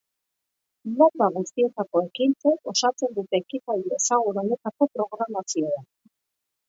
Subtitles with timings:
[1.01, 5.85] Mota guztietako ekintzek osatzen dute ekitaldi ezagun honetako programazioa.